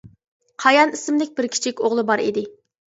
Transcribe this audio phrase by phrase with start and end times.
[0.63, 2.49] قايان ئىسىملىك بىر كىچىك ئوغلى بار ئىدى.